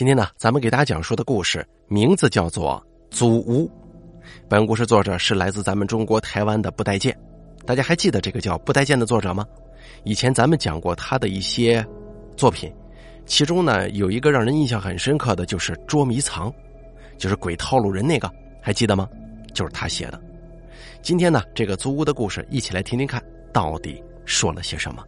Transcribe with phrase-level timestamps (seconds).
[0.00, 2.82] 今天呢，咱们给大家讲述的故事名字叫做
[3.14, 3.68] 《租屋》。
[4.48, 7.14] 本故事作者是来自咱们中国台湾的不待见。
[7.66, 9.44] 大家还记得这个叫不待见的作者吗？
[10.04, 11.86] 以前咱们讲过他的一些
[12.34, 12.72] 作品，
[13.26, 16.50] 其中呢有一个让人印象很深刻的就是捉迷藏，
[17.18, 18.32] 就是鬼套路人那个，
[18.62, 19.06] 还记得吗？
[19.52, 20.18] 就是他写的。
[21.02, 23.22] 今天呢，这个租屋的故事，一起来听听看，
[23.52, 25.04] 到底说了些什么。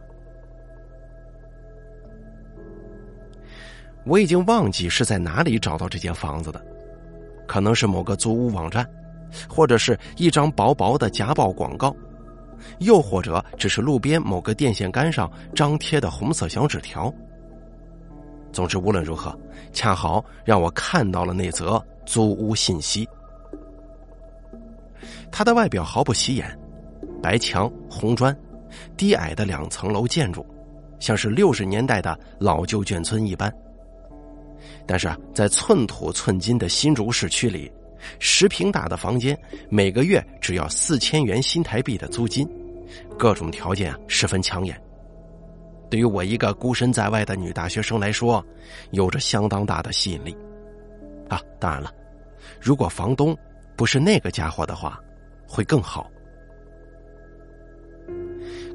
[4.05, 6.63] 我已经忘记是在哪里找到这间房子的，
[7.47, 8.87] 可能是某个租屋网站，
[9.47, 11.95] 或者是一张薄薄的夹报广告，
[12.79, 17.13] 又或者只是路边某个电线杆上张贴的红色小纸条。
[18.51, 19.37] 总之，无论如何，
[19.71, 23.07] 恰好让我看到了那则租屋信息。
[25.31, 26.59] 它的外表毫不起眼，
[27.21, 28.37] 白墙红砖，
[28.95, 30.45] 低矮的两层楼建筑，
[30.99, 33.51] 像是六十年代的老旧眷村一般。
[34.85, 37.71] 但是在寸土寸金的新竹市区里，
[38.19, 39.37] 十平大的房间
[39.69, 42.47] 每个月只要四千元新台币的租金，
[43.17, 44.79] 各种条件啊十分抢眼。
[45.89, 48.43] 对于我一个孤身在外的女大学生来说，
[48.91, 50.35] 有着相当大的吸引力。
[51.29, 51.91] 啊，当然了，
[52.59, 53.37] 如果房东
[53.75, 54.99] 不是那个家伙的话，
[55.47, 56.09] 会更好。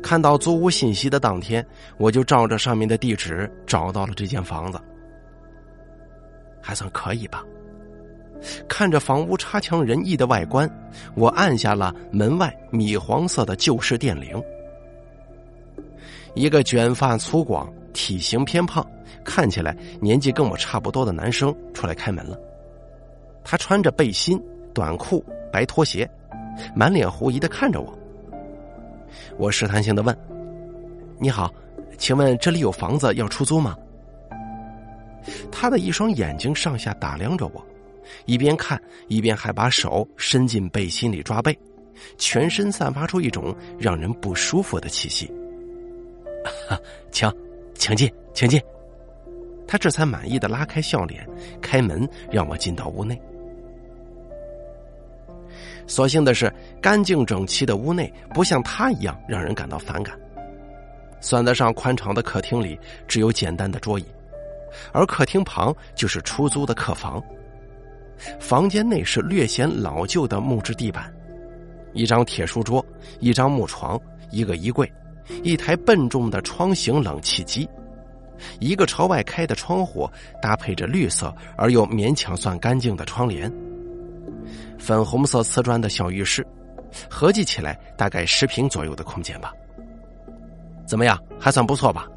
[0.03, 1.65] 看到租屋信息的当天，
[1.98, 4.81] 我就照着上面的地址找到了这间房子。
[6.69, 7.43] 还算可以吧。
[8.69, 10.71] 看着房屋差强人意的外观，
[11.15, 14.39] 我按下了门外米黄色的旧式电铃。
[16.35, 18.87] 一个卷发粗犷、体型偏胖、
[19.25, 22.39] 看起来年纪跟我差不多的男生出来开门了。
[23.43, 24.39] 他穿着背心、
[24.75, 26.07] 短裤、白拖鞋，
[26.77, 27.99] 满脸狐疑的看着我。
[29.39, 30.15] 我试探性的问
[31.19, 31.51] ：“你好，
[31.97, 33.75] 请问这里有房子要出租吗？”
[35.51, 37.67] 他的一双眼睛上下打量着我，
[38.27, 41.57] 一边看一边还把手伸进背心里抓背，
[42.17, 45.31] 全身散发出一种让人不舒服的气息。
[47.11, 47.31] 请，
[47.75, 48.61] 请进，请进。
[49.67, 51.28] 他这才满意的拉开笑脸，
[51.61, 53.21] 开门让我进到屋内。
[55.87, 60.19] 所幸的是，干净整齐的屋内不像他一样让人感到反感。
[61.21, 64.05] 算得上宽敞的客厅里，只有简单的桌椅。
[64.93, 67.23] 而客厅旁就是出租的客房，
[68.41, 71.12] 房间内是略显老旧的木质地板，
[71.93, 72.84] 一张铁书桌，
[73.21, 74.91] 一张木床，一个衣柜，
[75.43, 77.69] 一台笨重的窗型冷气机，
[78.61, 80.09] 一个朝外开的窗户，
[80.41, 83.53] 搭配着绿色而又勉强算干净的窗帘，
[84.78, 86.47] 粉红色瓷砖的小浴室，
[87.09, 89.53] 合计起来大概十平左右的空间吧。
[90.87, 92.09] 怎么样，还算不错吧？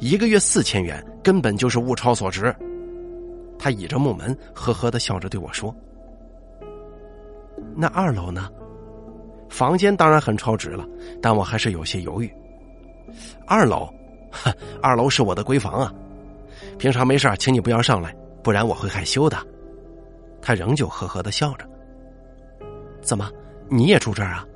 [0.00, 2.56] 一个月四千元，根本就是物超所值。
[3.58, 5.76] 他倚着木门，呵呵的笑着对我说
[7.76, 8.48] ：“那二楼呢？
[9.50, 10.86] 房间当然很超值了，
[11.20, 12.32] 但我还是有些犹豫。
[13.46, 13.92] 二楼，
[14.80, 15.92] 二楼是我的闺房啊。
[16.78, 19.36] 平常没事请你不要上来，不然我会害羞的。”
[20.40, 21.68] 他仍旧呵呵的笑着。
[23.02, 23.30] 怎么，
[23.68, 24.46] 你也住这儿啊？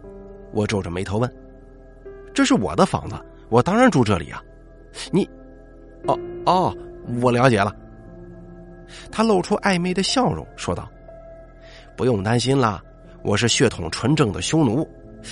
[0.55, 1.31] 我皱着眉头问
[2.33, 3.17] ：“这是我的房子，
[3.51, 4.43] 我当然住这里啊。”
[5.13, 5.29] 你，
[6.07, 6.77] 哦哦，
[7.21, 7.75] 我了解了。
[9.11, 10.89] 他露出暧昧的笑容，说道
[11.97, 12.83] ：“不用担心啦，
[13.23, 14.87] 我是血统纯正的匈奴，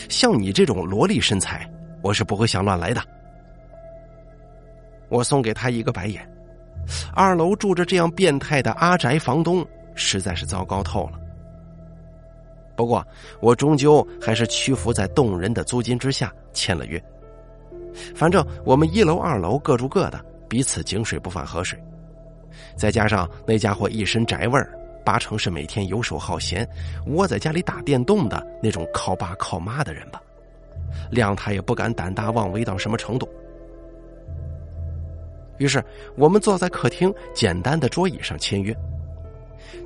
[0.08, 1.68] 像你这种萝莉身材，
[2.02, 3.02] 我是不会想乱来的。”
[5.10, 6.26] 我送给他一个白眼。
[7.14, 11.20] 二楼住着这样变态的阿宅房东，实在是糟糕透了。
[12.74, 13.06] 不过，
[13.40, 17.02] 我终究还是屈服在动人的租金之下，签了约。
[18.14, 21.82] 反正我们一楼二楼各住各的，彼此井水不犯河水。
[22.76, 26.68] 再加上那家伙一身宅味儿，八成是每天游手好闲，
[27.06, 30.20] 窝在家里打电动的那种靠爸靠妈的人吧。
[31.12, 33.28] 谅他也不敢胆大妄为到什么程度。
[35.58, 35.82] 于是
[36.16, 38.76] 我们坐在客厅简单的桌椅上签约。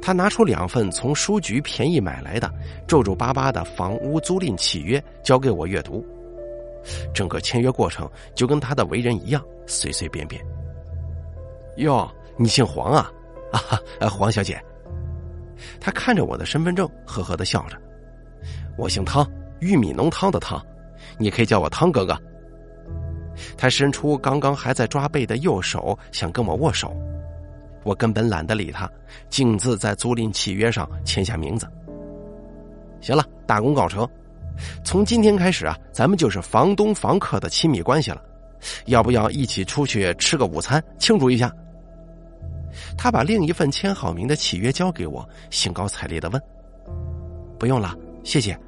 [0.01, 2.51] 他拿出两份从书局便宜买来的
[2.87, 6.05] 皱皱巴巴的房屋租赁契约，交给我阅读。
[7.13, 10.43] 整个签约过程就跟他的为人一样，随随便便。
[11.77, 13.11] 哟，你姓黄啊？
[13.53, 14.61] 啊，黄小姐。
[15.81, 17.77] 他看着我的身份证，呵呵的笑着。
[18.77, 19.27] 我姓汤，
[19.61, 20.61] 玉米浓汤的汤，
[21.19, 22.17] 你可以叫我汤哥哥。
[23.57, 26.95] 他伸出刚刚还在抓背的右手，想跟我握手。
[27.83, 28.91] 我根本懒得理他，
[29.29, 31.69] 径自在租赁契约上签下名字。
[33.01, 34.09] 行了，大功告成。
[34.85, 38.23] 从今天开始啊，咱们就是房东房客的亲密关系了，
[38.87, 41.53] 要不要一起出去吃个午餐庆祝一下？
[42.97, 46.43] 他把另一份签好名的契约交给我，兴高采烈的问
[47.59, 48.59] ：“不用了，谢谢。”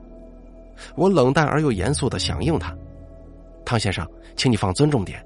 [0.94, 2.76] 我冷淡而又严肃的响应他
[3.64, 4.06] ：“汤先生，
[4.36, 5.24] 请你放尊重点，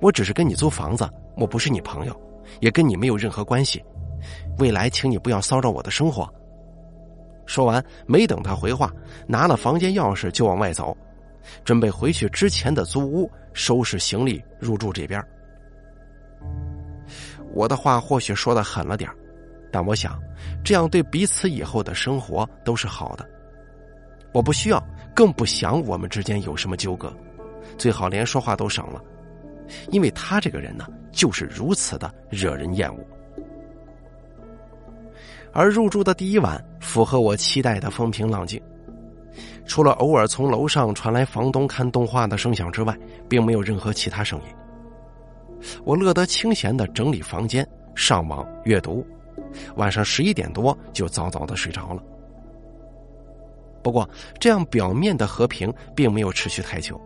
[0.00, 2.20] 我只是跟你租房子，我不是你朋友，
[2.60, 3.82] 也跟你没有任何关系。
[4.58, 6.28] 未来，请你不要骚扰我的生活。”
[7.46, 8.92] 说完，没等他回话，
[9.26, 10.94] 拿了房间钥匙就往外走，
[11.64, 15.24] 准备回去之前的租屋收拾行李入住这边。
[17.58, 19.10] 我的话或许说的狠了点
[19.72, 20.16] 但我想，
[20.62, 23.28] 这样对彼此以后的生活都是好的。
[24.32, 24.80] 我不需要，
[25.12, 27.12] 更不想我们之间有什么纠葛，
[27.76, 29.02] 最好连说话都省了，
[29.90, 33.04] 因为他这个人呢，就是如此的惹人厌恶。
[35.52, 38.62] 而入住的第一晚，符合我期待的风平浪静，
[39.66, 42.96] 除了偶尔从楼上传来房东看动画的声响之外，
[43.28, 44.44] 并没有任何其他声音。
[45.84, 49.06] 我乐得清闲的整理房间、上网、阅读，
[49.76, 52.02] 晚上十一点多就早早的睡着了。
[53.82, 54.08] 不过，
[54.38, 57.00] 这样表面的和平并没有持续太久，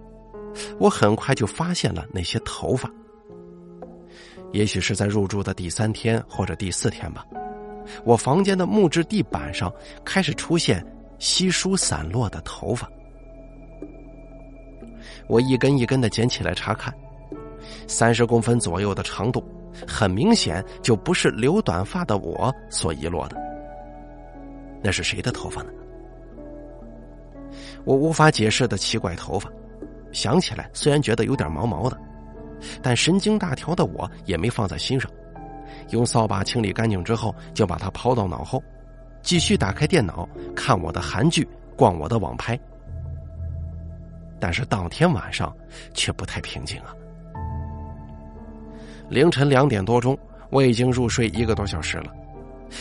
[0.79, 2.91] 我很快就发现了那些头发。
[4.53, 7.25] 也许是在入住的第三天或者第四天吧，
[8.05, 9.73] 我房间的木质地板上
[10.05, 10.85] 开始出现
[11.19, 12.91] 稀疏散落的头发。
[15.29, 16.93] 我一根一根的捡起来查看。
[17.87, 19.43] 三十公分左右的长度，
[19.87, 23.37] 很明显就不是留短发的我所遗落的。
[24.83, 25.71] 那是谁的头发呢？
[27.85, 29.51] 我无法解释的奇怪头发，
[30.13, 31.99] 想起来虽然觉得有点毛毛的，
[32.81, 35.11] 但神经大条的我也没放在心上。
[35.91, 38.63] 用扫把清理干净之后，就把它抛到脑后，
[39.21, 41.47] 继续打开电脑看我的韩剧，
[41.77, 42.59] 逛我的网拍。
[44.41, 45.55] 但是当天晚上
[45.95, 46.95] 却不太平静啊。
[49.13, 50.19] 凌晨两点多钟，
[50.49, 52.07] 我已经入睡一个多小时了。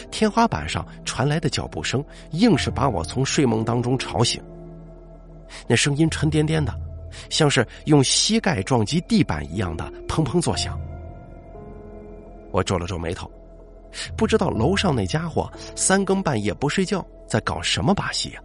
[0.09, 2.01] 天花板上传来的脚步声，
[2.31, 4.41] 硬是把我从睡梦当中吵醒。
[5.67, 6.73] 那声音沉甸甸的，
[7.29, 10.79] 像是用膝盖撞击地板一样的砰砰作响。
[12.51, 13.29] 我皱了皱眉头，
[14.15, 18.41] 不知道楼上那家伙三更半夜不睡觉，在搞什么把戏呀？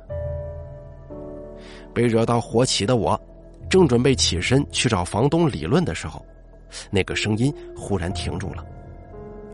[1.94, 3.20] 被惹到火起的我，
[3.70, 6.20] 正准备起身去找房东理论的时候。
[6.90, 8.64] 那个声音忽然停住了，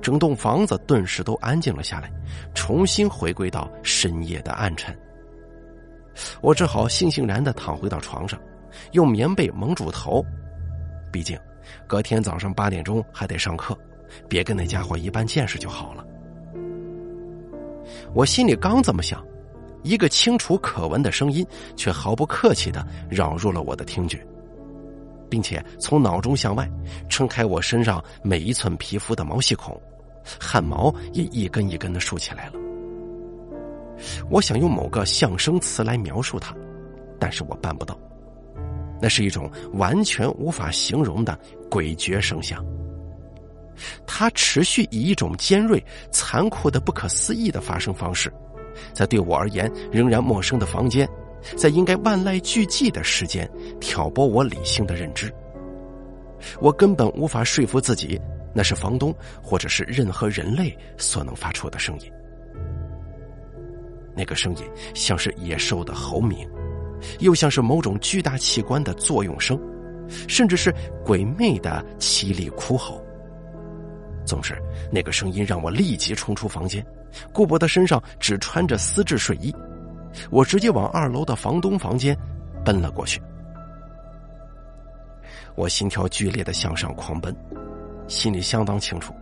[0.00, 2.10] 整栋房子顿时都安静了下来，
[2.54, 4.96] 重新回归到深夜的暗沉。
[6.40, 8.38] 我只好悻悻然的躺回到床上，
[8.92, 10.24] 用棉被蒙住头。
[11.10, 11.38] 毕竟，
[11.86, 13.78] 隔天早上八点钟还得上课，
[14.28, 16.04] 别跟那家伙一般见识就好了。
[18.14, 19.25] 我心里刚这么想，
[19.82, 21.46] 一个清楚可闻的声音
[21.76, 24.25] 却毫不客气的扰入了我的听觉。
[25.32, 26.70] 并且从脑中向外
[27.08, 29.81] 撑开我身上每一寸皮肤的毛细孔，
[30.38, 32.52] 汗毛也一根一根的竖起来了。
[34.29, 36.55] 我想用某个象声词来描述它，
[37.19, 37.99] 但是我办不到。
[39.00, 41.38] 那是一种完全无法形容的
[41.70, 42.62] 诡谲声响。
[44.06, 48.31] 它持续以一种尖锐、残酷的、不可思议的发声方式，
[48.93, 51.08] 在对我而言仍然陌生的房间。
[51.56, 53.48] 在应该万籁俱寂的时间，
[53.80, 55.32] 挑拨我理性的认知。
[56.60, 58.20] 我根本无法说服自己，
[58.52, 62.10] 那是房东或者是任何人类所能发出的声音。
[64.14, 66.46] 那个声音像是野兽的吼鸣，
[67.20, 69.58] 又像是某种巨大器官的作用声，
[70.28, 73.02] 甚至是鬼魅的凄厉哭吼。
[74.25, 74.56] 总之，
[74.90, 76.84] 那个声音让我立即冲出房间，
[77.32, 79.54] 顾不得身上只穿着丝质睡衣。
[80.31, 82.16] 我直接往二楼的房东房间
[82.64, 83.21] 奔了过去。
[85.54, 87.35] 我心跳剧烈的向上狂奔，
[88.09, 89.14] 心里相当清楚，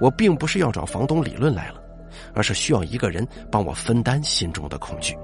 [0.00, 1.80] 我并不是要找房东理论来了，
[2.34, 5.16] 而是需要一个人帮我分担心中的恐惧。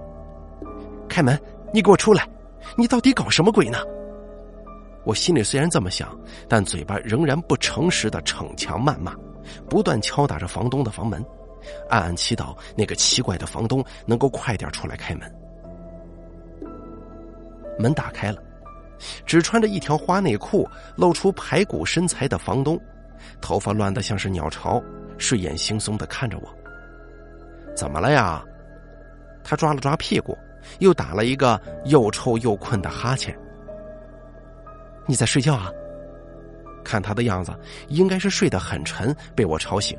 [1.08, 1.38] 开门！
[1.72, 2.28] 你给我出来！
[2.76, 3.78] 你到底搞什么鬼呢？
[5.04, 6.16] 我心里虽然这么想，
[6.48, 9.14] 但嘴巴仍然不诚实的逞强谩骂，
[9.68, 11.24] 不断敲打着房东的房门。
[11.88, 15.34] 暗暗祈祷那个奇怪的房东能够快点出来开门。
[17.78, 18.42] 门打开了，
[19.24, 22.80] 只穿着一条花内裤、露出排骨身材的房东，
[23.40, 24.82] 头发乱得像是鸟巢，
[25.18, 26.48] 睡眼惺忪的看着我。
[27.74, 28.44] 怎么了呀？
[29.42, 30.36] 他抓了抓屁股，
[30.78, 33.36] 又打了一个又臭又困的哈欠。
[35.06, 35.70] 你在睡觉啊？
[36.84, 37.52] 看他的样子，
[37.88, 39.98] 应该是睡得很沉，被我吵醒。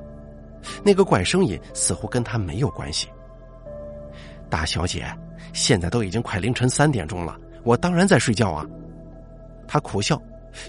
[0.83, 3.07] 那个怪声音似乎跟他没有关系。
[4.49, 5.05] 大小姐，
[5.53, 8.65] 现在都已经快凌晨三点钟了，我当然在睡觉啊。
[9.67, 10.21] 他苦笑，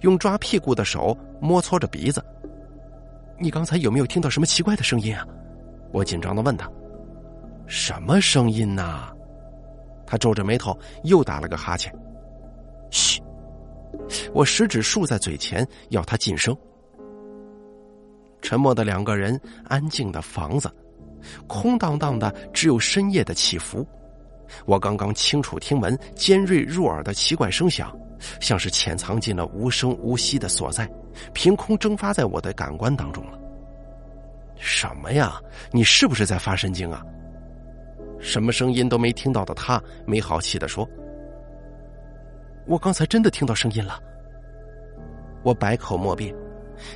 [0.02, 2.24] 用抓屁股的手摸搓着鼻子。
[3.38, 5.26] 你刚才有没有听到什么奇怪的声音啊？
[5.92, 6.70] 我紧张的问他。
[7.66, 9.10] 什么声音呐？
[10.06, 11.92] 他皱着眉头，又打了个哈欠。
[12.90, 13.20] 嘘，
[14.32, 16.56] 我食指竖在嘴前，要他噤声。
[18.44, 20.70] 沉默的两个人，安静的房子，
[21.46, 23.84] 空荡荡的，只有深夜的起伏。
[24.66, 27.90] 我刚刚清楚听闻尖锐入耳的奇怪声响，
[28.40, 30.86] 像是潜藏进了无声无息的所在，
[31.32, 33.38] 凭空蒸发在我的感官当中了。
[34.56, 35.40] 什么呀？
[35.72, 37.02] 你是不是在发神经啊？
[38.20, 40.86] 什么声音都没听到的他，没好气的说
[42.68, 43.98] ：“我刚才真的听到声音了。”
[45.42, 46.34] 我百口莫辩，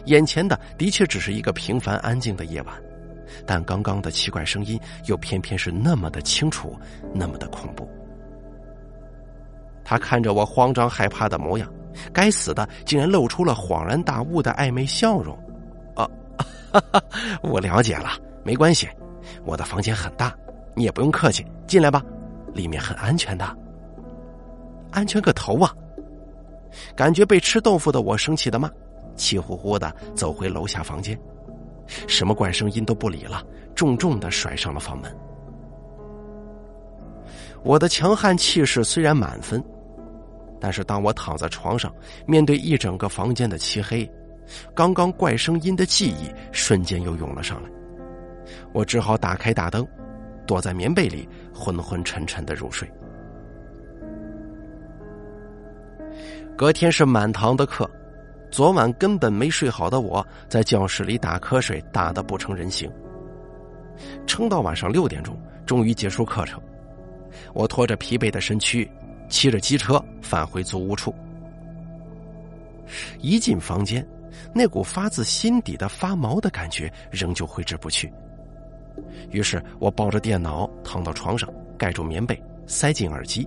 [0.07, 2.75] 眼前的的确只是一个平凡安静的夜晚，
[3.47, 6.79] 但刚刚的奇怪声音又偏偏是那么的清楚，
[7.15, 7.89] 那么的恐怖。
[9.85, 11.73] 他看着我慌张害怕的模样，
[12.13, 15.35] 该死的，竟然露出了恍然大悟的暧昧笑容。
[15.95, 16.09] 啊，
[16.73, 17.03] 哈哈，
[17.43, 18.11] 我了解了，
[18.45, 18.89] 没关系，
[19.45, 20.35] 我的房间很大。
[20.75, 22.05] 你也不用客气，进来吧，
[22.53, 23.45] 里面很安全的。
[24.91, 25.75] 安全个头啊！
[26.95, 28.71] 感觉被吃豆腐的我生气的骂，
[29.19, 31.19] 气呼呼的走回楼下房间，
[32.07, 33.45] 什么怪声音都不理了，
[33.75, 35.15] 重重的甩上了房门。
[37.63, 39.63] 我的强悍气势虽然满分，
[40.61, 41.93] 但是当我躺在床上，
[42.25, 44.11] 面对一整个房间的漆黑，
[44.75, 47.69] 刚刚怪声音的记忆瞬间又涌了上来，
[48.73, 49.87] 我只好打开大灯。
[50.47, 52.91] 躲在棉被里，昏昏沉沉的入睡。
[56.57, 57.87] 隔天是满堂的课，
[58.51, 62.91] 昨晚根本没睡好的我在教室里打瞌睡，打得不成人形。
[64.27, 66.61] 撑到晚上六点钟，终于结束课程。
[67.53, 68.91] 我拖着疲惫的身躯，
[69.29, 71.15] 骑着机车返回租屋处。
[73.21, 74.07] 一进房间，
[74.55, 78.11] 那股发自心底的发毛的感觉仍旧挥之不去。
[79.31, 83.47] 于是我抱着电脑躺到床上，盖住棉被，塞进耳机，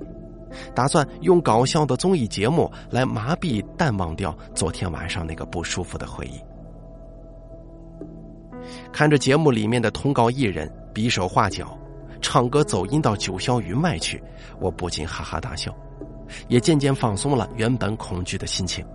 [0.73, 6.39] 打算用搞笑的综艺节目来麻痹、淡忘掉昨天晚上那个不舒服的回忆。
[8.91, 11.77] 看着节目里面的通告艺人比手画脚、
[12.21, 14.21] 唱歌走音到九霄云外去，
[14.59, 15.75] 我不禁哈哈大笑，
[16.47, 18.85] 也渐渐放松了原本恐惧的心情。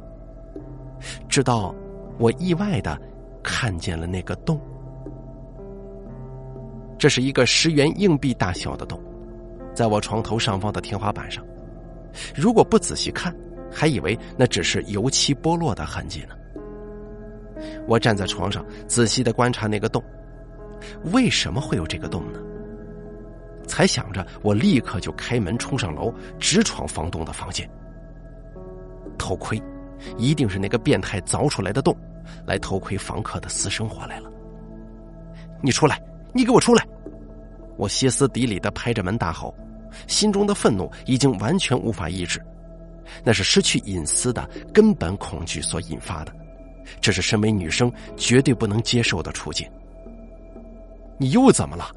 [1.28, 1.74] 直到
[2.18, 2.98] 我意外的
[3.42, 4.60] 看见了那个洞。
[6.98, 8.98] 这是一个十元硬币大小的洞，
[9.76, 11.44] 在我床头上方的天花板上。
[12.34, 13.36] 如果不仔细看，
[13.70, 16.34] 还以为那只是油漆剥落的痕迹呢。
[17.86, 20.02] 我站在床上，仔细的观察那个洞。
[21.12, 22.40] 为什么会有这个洞呢？
[23.66, 27.68] 才想着，我立刻就开门冲上楼，直闯房东的房间。
[29.18, 29.62] 偷窥，
[30.16, 31.94] 一定是那个变态凿出来的洞，
[32.46, 34.30] 来偷窥房客的私生活来了。
[35.60, 36.00] 你出来！
[36.32, 36.86] 你给我出来！
[37.76, 39.54] 我歇斯底里的拍着门大吼，
[40.06, 42.40] 心中的愤怒已经完全无法抑制，
[43.24, 46.32] 那是失去隐私的根本恐惧所引发的，
[47.00, 49.68] 这是身为女生绝对不能接受的处境。
[51.18, 51.90] 你又怎么了？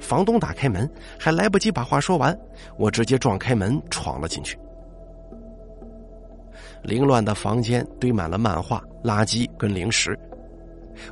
[0.00, 2.36] 房东打开门，还来不及把话说完，
[2.76, 4.58] 我直接撞开门闯了进去。
[6.82, 10.18] 凌乱的房间堆满了漫画、垃圾跟零食，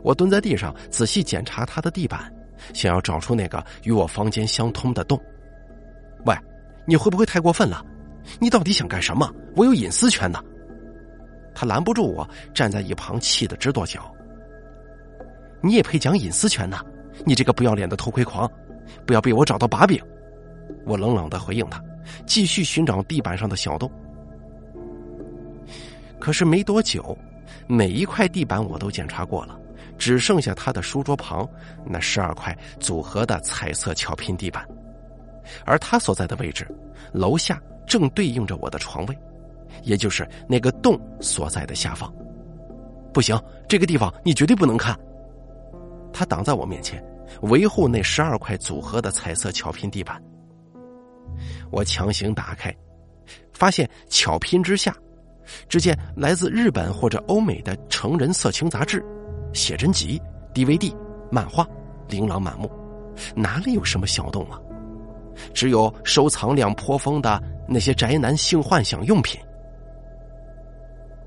[0.03, 2.33] 我蹲在地上仔细检查他的地板。
[2.73, 5.21] 想要找出那个与我房间相通的洞。
[6.27, 6.35] 喂，
[6.87, 7.85] 你会不会太过分了？
[8.39, 9.33] 你到底想干什么？
[9.57, 10.43] 我有隐私权呢。
[11.55, 14.15] 他拦不住我，站在一旁气得直跺脚。
[15.63, 16.79] 你也配讲隐私权呢？
[17.27, 18.51] 你这个不要脸的偷窥狂！
[19.05, 20.01] 不要被我找到把柄！
[20.87, 21.83] 我冷冷的回应他，
[22.25, 23.91] 继续寻找地板上的小洞。
[26.19, 27.17] 可是没多久，
[27.67, 29.59] 每一块地板我都检查过了。
[30.01, 31.47] 只剩下他的书桌旁
[31.85, 34.67] 那十二块组合的彩色巧拼地板，
[35.67, 36.67] 而他所在的位置，
[37.13, 39.19] 楼下正对应着我的床位，
[39.83, 42.11] 也就是那个洞所在的下方。
[43.13, 43.39] 不行，
[43.69, 44.99] 这个地方你绝对不能看。
[46.15, 47.05] 他挡在我面前，
[47.43, 50.21] 维护那十二块组合的彩色巧拼地板。
[51.71, 52.75] 我强行打开，
[53.53, 54.97] 发现巧拼之下，
[55.69, 59.05] 只见来自日本或者欧美的成人色情杂志。
[59.53, 60.21] 写真集、
[60.55, 60.95] DVD、
[61.31, 61.67] 漫画，
[62.09, 62.71] 琳琅满目，
[63.35, 64.59] 哪里有什么小洞啊？
[65.55, 69.41] 只有收藏量颇丰的那些宅男性幻想用品。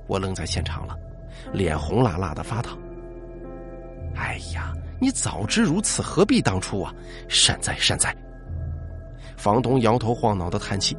[0.07, 0.95] 我愣在现场了，
[1.51, 2.77] 脸红辣辣的发烫。
[4.15, 6.93] 哎呀，你早知如此，何必当初啊！
[7.27, 8.15] 善哉善哉。
[9.35, 10.95] 房东摇头晃脑的叹气。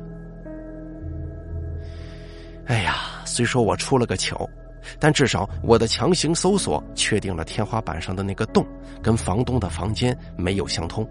[2.67, 4.49] 哎呀，虽说我出了个糗。
[4.99, 8.67] 但至少我的强行搜索确定了天花板上的那个洞
[9.03, 11.09] 跟房东的房间没有相通，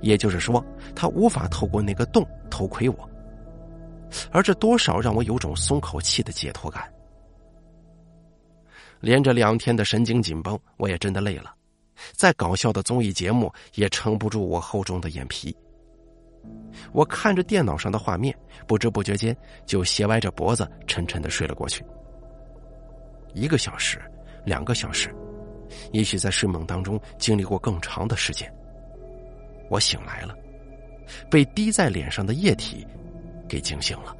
[0.00, 3.08] 也就是说，他无法透过那个洞偷窥我。
[4.30, 6.90] 而这多少让我有种松口气的解脱感。
[9.00, 11.54] 连着两天的神经紧绷，我也真的累了。
[12.12, 15.56] 再搞笑的综艺节目也撑不住我厚重的眼皮。
[16.92, 18.36] 我看着电脑上的画面，
[18.66, 21.84] 不知不觉间就斜歪着脖子沉沉的睡了过去。
[23.34, 24.00] 一个小时，
[24.44, 25.14] 两个小时，
[25.92, 28.52] 也许在睡梦当中经历过更长的时间。
[29.70, 30.34] 我醒来了，
[31.30, 32.86] 被滴在脸上的液体
[33.48, 34.16] 给惊醒了。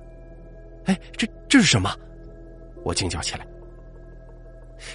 [0.87, 1.95] 哎，这这是什么？
[2.85, 3.47] 我惊叫起来，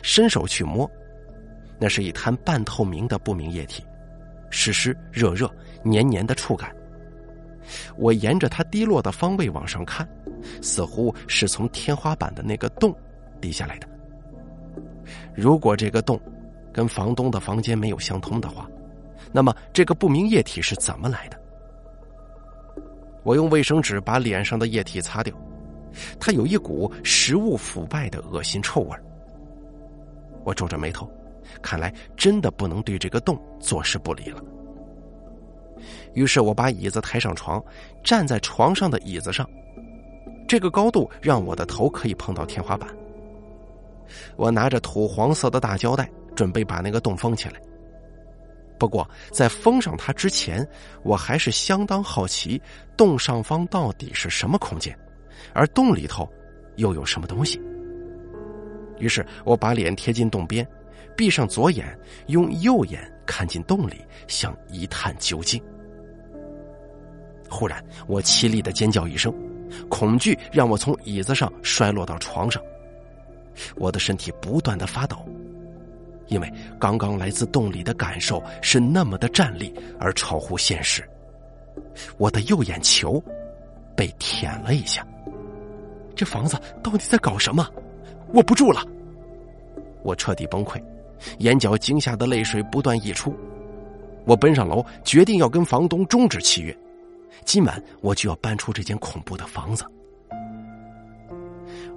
[0.01, 0.89] 伸手去摸，
[1.79, 3.85] 那是一滩半透明的不明液体，
[4.49, 5.49] 湿湿热热、
[5.83, 6.75] 黏黏的触感。
[7.97, 10.07] 我沿着它滴落的方位往上看，
[10.61, 12.93] 似乎是从天花板的那个洞
[13.39, 13.87] 滴下来的。
[15.37, 16.19] 如果这个洞
[16.73, 18.67] 跟房东的房间没有相通的话，
[19.31, 21.39] 那么这个不明液体是怎么来的？
[23.21, 25.31] 我用卫生纸把脸上的液体擦掉，
[26.19, 28.97] 它有一股食物腐败的恶心臭味。
[30.43, 31.07] 我皱着眉头，
[31.61, 34.41] 看来真的不能对这个洞坐视不理了。
[36.13, 37.63] 于是我把椅子抬上床，
[38.03, 39.47] 站在床上的椅子上，
[40.47, 42.89] 这个高度让我的头可以碰到天花板。
[44.35, 47.61] 我拿着土黄色的大胶带，准备把那个洞封起来。
[48.79, 50.67] 不过，在封上它之前，
[51.03, 52.61] 我还是相当好奇
[52.95, 54.95] 洞上方到底是什么空间，
[55.53, 56.29] 而洞里头
[56.75, 57.59] 又有什么东西。
[58.99, 60.67] 于是我把脸贴近洞边，
[61.15, 61.97] 闭上左眼，
[62.27, 65.59] 用右眼看进洞里，想一探究竟。
[67.49, 69.33] 忽然，我凄厉的尖叫一声，
[69.89, 72.61] 恐惧让我从椅子上摔落到床上。
[73.75, 75.17] 我的身体不断的发抖，
[76.27, 81.07] 因为刚刚来自洞里的感受是那么的站立而超乎现实。
[82.17, 83.23] 我的右眼球
[83.95, 85.05] 被舔了一下。
[86.15, 87.67] 这房子到底在搞什么？
[88.33, 88.83] 我不住了！
[90.03, 90.81] 我彻底崩溃，
[91.39, 93.35] 眼角惊吓的泪水不断溢出。
[94.25, 96.77] 我奔上楼，决定要跟房东终止契约。
[97.45, 99.85] 今晚我就要搬出这间恐怖的房子。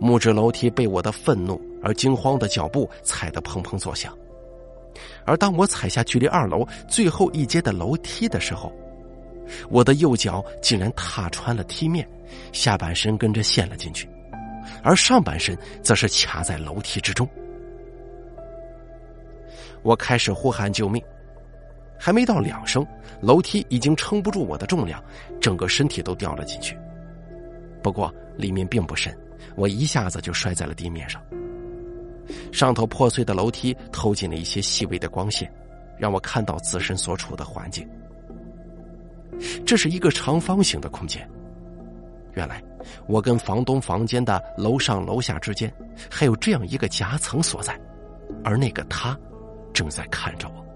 [0.00, 4.16] 木质楼梯被我的愤怒而惊慌的脚步踩得砰砰作响，
[5.26, 8.72] 而当我踩下距离二楼最后一阶的楼梯的时候，
[9.68, 12.08] 我的右脚竟然踏穿了梯面，
[12.50, 14.08] 下半身跟着陷了进去，
[14.82, 17.28] 而上半身则是卡在楼梯之中。
[19.82, 21.02] 我开始呼喊救命，
[21.98, 22.86] 还没到两声，
[23.20, 25.02] 楼梯已经撑不住我的重量，
[25.40, 26.74] 整个身体都掉了进去。
[27.82, 29.14] 不过里面并不深。
[29.56, 31.20] 我一下子就摔在了地面上，
[32.52, 35.52] 上头破碎的楼梯透进了一些细微的光线，
[35.98, 37.88] 让我看到自身所处的环境。
[39.64, 41.28] 这是一个长方形的空间，
[42.34, 42.62] 原来
[43.06, 45.72] 我跟房东房间的楼上楼下之间
[46.10, 47.78] 还有这样一个夹层所在，
[48.44, 49.18] 而那个他
[49.72, 50.66] 正在看着我。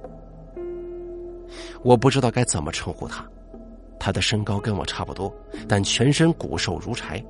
[1.82, 3.24] 我不知道该怎么称呼他，
[4.00, 5.32] 他的身高跟我差不多，
[5.68, 7.22] 但全身骨瘦如柴。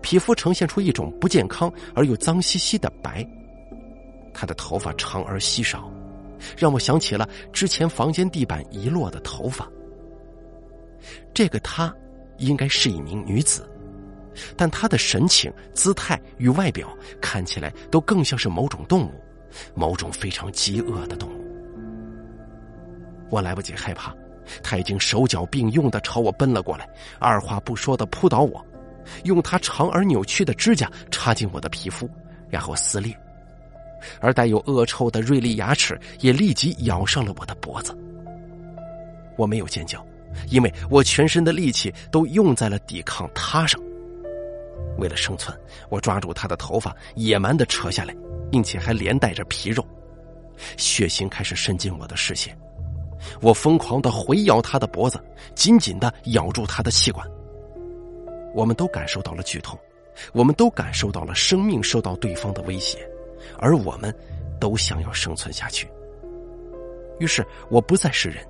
[0.00, 3.26] 皮肤呈现出一种不健康而又脏兮兮的白，
[4.32, 5.90] 他的头发长而稀少，
[6.56, 9.68] 让我想起了之前房间地板遗落的头发。
[11.34, 11.94] 这个她
[12.38, 13.68] 应该是一名女子，
[14.56, 19.12] 但她的神情、姿态与外表看起来都更像是某种动物，
[19.74, 21.42] 某种非常饥饿的动物。
[23.30, 24.14] 我来不及害怕，
[24.62, 28.64] 他已经手脚并用的朝我奔了过来，二话不说的扑倒我。
[29.24, 32.08] 用他长而扭曲的指甲插进我的皮肤，
[32.48, 33.16] 然后撕裂，
[34.20, 37.96] 而带有恶臭的锐利牙齿也立即咬上了我的脖子。
[39.36, 40.04] 我没有尖叫，
[40.48, 43.80] 因为我全身的力气都用在了抵抗他上。
[44.98, 48.14] 为了生存，我抓住他的头发，野蛮的扯下来，
[48.50, 49.84] 并且还连带着皮肉，
[50.76, 52.56] 血腥开始渗进我的视线。
[53.40, 55.18] 我疯狂的回咬他的脖子，
[55.54, 57.26] 紧紧的咬住他的气管。
[58.54, 59.78] 我们都感受到了剧痛，
[60.32, 62.98] 我们都感受到了生命受到对方的威胁，
[63.58, 64.14] 而我们
[64.60, 65.88] 都想要生存下去。
[67.18, 68.44] 于是我不再是人，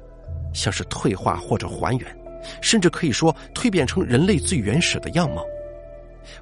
[0.52, 2.18] 像是退化或者还原，
[2.60, 5.44] 甚至可以说蜕变成人类最原始的样貌。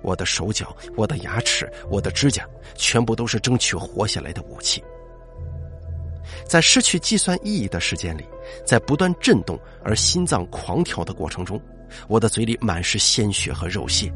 [0.02, 4.82] 我的手脚、我的牙齿、我的指甲，全部都是争取活下来的武器。
[6.46, 8.24] 在失去计算意义的时间里，
[8.64, 11.60] 在不断震动而心脏狂跳的过程中。
[12.08, 14.12] 我的嘴里满是鲜血和肉屑，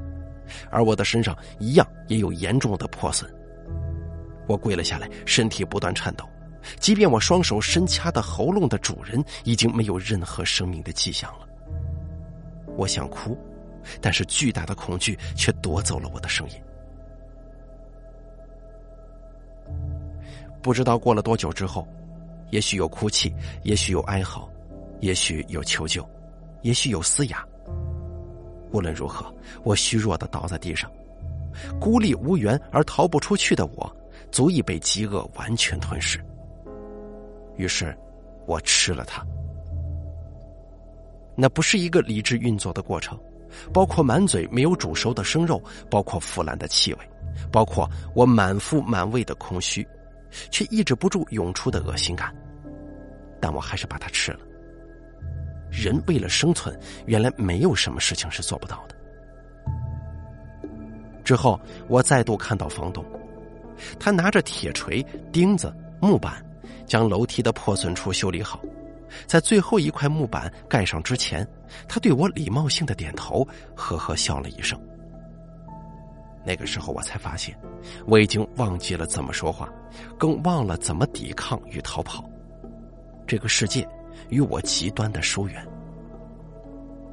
[0.71, 3.33] 而我的身上一样也有严重的破损。
[4.47, 6.29] 我跪了下来，身体不断颤抖，
[6.79, 11.49] 即便我双手伸掐的喉咙的主人已经没有任何生命的迹象了。
[12.77, 13.39] 我想哭，
[14.01, 16.57] 但是巨大的恐惧却夺走了我的声音。
[20.63, 21.87] 不知道过了多久之后，
[22.51, 24.51] 也许有哭泣，也许有哀嚎，
[25.01, 26.09] 也许有求救，
[26.63, 27.47] 也许有嘶哑。
[28.75, 29.33] 无论如何，
[29.63, 30.91] 我虚弱的倒在地上，
[31.81, 33.97] 孤立无援而逃不出去的我，
[34.33, 36.19] 足以被饥饿完全吞噬。
[37.57, 37.97] 于是，
[38.47, 39.25] 我吃了它。
[41.37, 43.17] 那不是一个理智运作的过程，
[43.73, 46.99] 包括满嘴没有煮熟的生肉，包括腐烂的气味，
[47.53, 49.87] 包括我满腹满胃的空虚，
[50.51, 52.35] 却抑制不住涌出的恶心感。
[53.41, 54.41] 但我还是把它吃了。
[55.75, 58.95] 人为了生存，原来没有什么事情是做不到的。
[61.25, 61.59] 之后，
[61.89, 63.05] 我再度看到房东，
[63.99, 66.45] 他拿着铁锤、钉子、木板，
[66.87, 68.61] 将楼梯的破损处修理好。
[69.27, 71.47] 在最后一块木板盖上之前，
[71.89, 74.79] 他对我礼貌性的点头，呵呵笑了一声。
[76.45, 77.59] 那个时候，我才发现，
[78.07, 79.69] 我已经忘记了怎么说话，
[80.19, 82.23] 更忘了怎么抵抗与逃跑。
[83.27, 83.89] 这个世界。
[84.35, 85.65] 与我极端的疏远，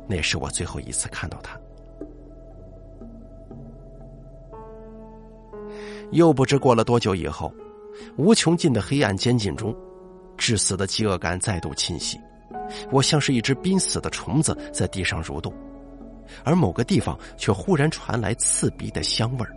[0.08, 1.56] 那是我最后一次看到他。
[6.12, 7.54] 又不知过了多久以后，
[8.18, 9.76] 无穷尽的黑暗监禁中，
[10.36, 12.20] 致死的饥饿感再度侵袭，
[12.90, 15.54] 我像是一只濒死的虫子在地上蠕动，
[16.44, 19.56] 而某个地方却忽然传来刺鼻的香味儿，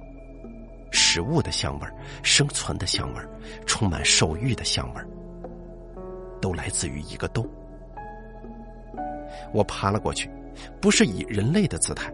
[0.93, 3.27] 食物的香味儿，生存的香味儿，
[3.65, 5.09] 充满兽欲的香味儿。
[6.45, 7.49] 都来自于一个洞。
[9.51, 10.31] 我爬了过去，
[10.79, 12.13] 不是以人类的姿态。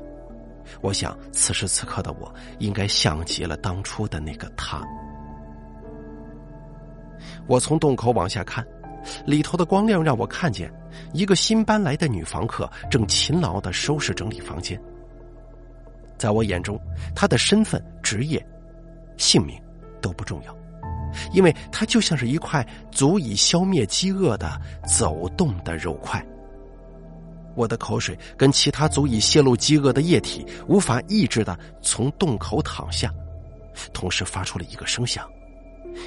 [0.81, 4.87] 我想，此时此刻的我应该像极了当初的那个他。
[7.49, 8.65] 我从洞口往下看，
[9.27, 10.73] 里头的光亮让我看见
[11.13, 14.81] 一个新搬来的女房客正勤劳的收拾整理房间。
[16.17, 16.81] 在我眼中，
[17.17, 18.41] 她的身份、职业、
[19.17, 19.61] 姓名
[20.01, 20.60] 都不重要。
[21.33, 26.25] 因为它就像是一块足以消灭饥饿的走动的肉块。
[27.57, 33.13] 我的口水跟其他足以泄露饥饿的液体无法抑制的从洞口淌下，
[33.93, 35.29] 同时发出了一个声响，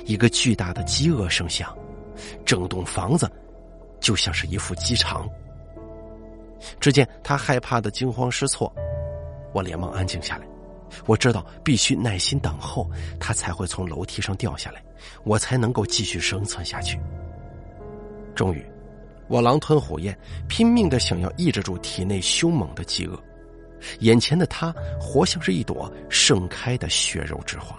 [0.05, 1.77] 一个巨大的饥饿声响，
[2.45, 3.29] 整栋房子
[3.99, 5.29] 就像是一副鸡肠。
[6.79, 8.73] 只见他害怕的惊慌失措，
[9.53, 10.47] 我连忙安静下来。
[11.06, 14.84] 我知道必须耐心等候，他才会从楼梯上掉下来，
[15.23, 16.99] 我才能够继续生存下去。
[18.36, 18.65] 终于，
[19.27, 23.17] 我狼吞虎咽，拼命的想要抑制住体内凶猛的饥饿。
[23.99, 27.77] 眼前的他，活像是一朵盛开的血肉之花。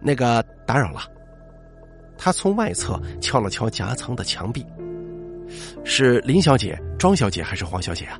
[0.00, 1.02] 那个打扰了，
[2.18, 4.66] 他从外侧敲了敲夹层的墙壁。
[5.84, 8.18] 是林小姐、庄小姐还是黄小姐啊？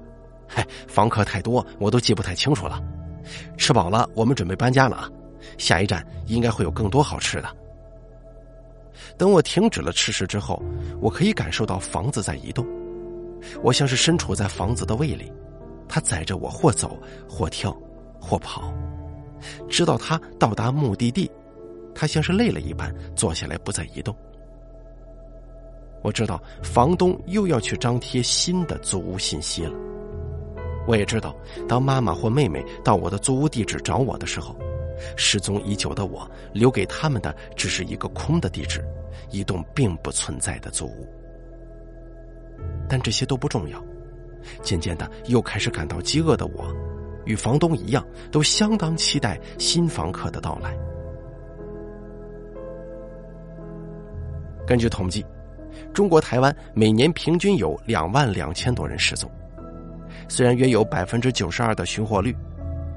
[0.48, 2.82] 嗨，房客太多，我都记不太清楚了。
[3.56, 5.10] 吃饱了，我们准备搬家了啊！
[5.58, 7.48] 下一站应该会有更多好吃的。
[9.18, 10.62] 等我停止了吃食之后，
[11.00, 12.66] 我可以感受到房子在移动，
[13.62, 15.32] 我像是身处在房子的胃里，
[15.88, 17.76] 它载着我或走或跳
[18.20, 18.72] 或跑，
[19.68, 21.30] 直到它到达目的地，
[21.94, 24.14] 它像是累了一般坐下来不再移动。
[26.02, 29.72] 我知道房东又要去张贴新的租屋信息了。
[30.86, 31.34] 我也知道，
[31.68, 34.56] 当妈妈或妹妹到我的租屋地址找我的时候，
[35.16, 38.84] 失踪已久的我留给他们的只是一个空的地址，
[39.30, 41.06] 一栋并不存在的租屋。
[42.88, 43.82] 但这些都不重要。
[44.62, 46.72] 渐渐的，又开始感到饥饿的我，
[47.24, 50.76] 与房东一样，都相当期待新房客的到来。
[54.64, 55.26] 根据统计，
[55.92, 59.28] 中国台湾每年平均有两万两千多人失踪。
[60.28, 62.36] 虽然约有百分之九十二的寻获率，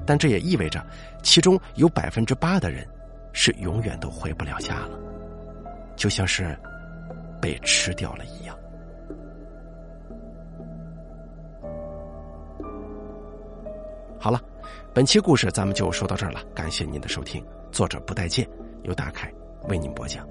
[0.04, 0.84] 但这也意味着
[1.22, 2.86] 其中有百分之八的人
[3.32, 4.98] 是永远都回不了家了，
[5.96, 6.58] 就像是
[7.40, 8.56] 被吃掉了一样。
[14.18, 14.42] 好了，
[14.92, 17.42] 本期故事咱们就说到这儿了，感谢您的收听。
[17.72, 18.46] 作者不待见，
[18.82, 19.32] 由大凯
[19.68, 20.26] 为您播讲。